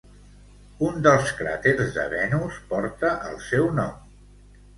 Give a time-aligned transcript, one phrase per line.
[0.87, 3.95] Un dels cràters de Venus porta el seu nom.